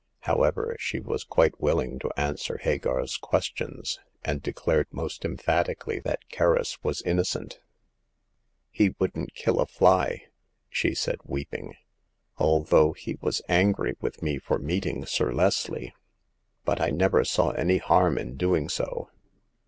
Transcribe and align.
How 0.21 0.41
ever, 0.41 0.75
she 0.79 0.99
was 0.99 1.23
quite 1.23 1.61
willing 1.61 1.99
to 1.99 2.09
answer 2.19 2.57
Hagar's 2.57 3.17
questions, 3.17 3.99
and 4.23 4.41
declared 4.41 4.87
most 4.89 5.23
emphatically 5.23 5.99
that 5.99 6.27
Kerris 6.27 6.83
was 6.83 7.03
innocent." 7.03 7.59
He 8.71 8.95
wouldn't 8.97 9.35
kill 9.35 9.59
a 9.59 9.67
fly!" 9.67 10.23
said 10.73 10.95
she, 10.95 10.95
weeping," 11.23 11.75
although 12.39 12.93
he 12.93 13.19
was 13.21 13.43
angry 13.47 13.95
with 14.01 14.23
me 14.23 14.39
for 14.39 14.57
meeting 14.57 15.05
Sir 15.05 15.31
Leslie; 15.31 15.93
but 16.65 16.81
I 16.81 16.89
never 16.89 17.23
saw 17.23 17.51
any 17.51 17.77
harm 17.77 18.17
in 18.17 18.37
doing 18.37 18.69
so." 18.69 19.11